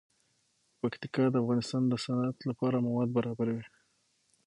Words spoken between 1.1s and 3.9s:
د افغانستان د صنعت لپاره مواد برابروي.